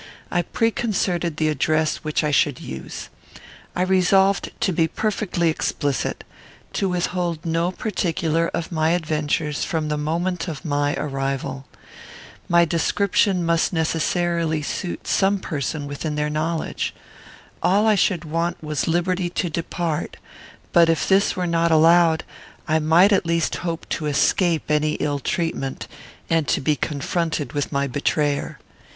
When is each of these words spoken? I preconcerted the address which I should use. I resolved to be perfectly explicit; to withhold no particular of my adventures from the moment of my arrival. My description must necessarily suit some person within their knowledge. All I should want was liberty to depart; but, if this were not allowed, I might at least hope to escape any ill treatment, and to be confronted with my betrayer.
I 0.31 0.41
preconcerted 0.41 1.37
the 1.37 1.49
address 1.49 1.97
which 1.97 2.23
I 2.23 2.31
should 2.31 2.59
use. 2.59 3.09
I 3.75 3.83
resolved 3.83 4.49
to 4.61 4.73
be 4.73 4.87
perfectly 4.87 5.49
explicit; 5.51 6.23
to 6.73 6.89
withhold 6.89 7.45
no 7.45 7.69
particular 7.69 8.47
of 8.47 8.71
my 8.71 8.93
adventures 8.93 9.63
from 9.63 9.89
the 9.89 9.99
moment 9.99 10.47
of 10.47 10.65
my 10.65 10.95
arrival. 10.95 11.67
My 12.49 12.65
description 12.65 13.45
must 13.45 13.73
necessarily 13.73 14.63
suit 14.63 15.05
some 15.05 15.37
person 15.37 15.85
within 15.85 16.15
their 16.15 16.31
knowledge. 16.31 16.95
All 17.61 17.85
I 17.85 17.93
should 17.93 18.25
want 18.25 18.57
was 18.63 18.87
liberty 18.87 19.29
to 19.29 19.51
depart; 19.51 20.17
but, 20.73 20.89
if 20.89 21.07
this 21.07 21.35
were 21.35 21.45
not 21.45 21.69
allowed, 21.71 22.23
I 22.67 22.79
might 22.79 23.11
at 23.11 23.27
least 23.27 23.57
hope 23.57 23.87
to 23.89 24.07
escape 24.07 24.71
any 24.71 24.93
ill 24.93 25.19
treatment, 25.19 25.87
and 26.27 26.47
to 26.47 26.59
be 26.59 26.75
confronted 26.75 27.53
with 27.53 27.71
my 27.71 27.85
betrayer. 27.85 28.57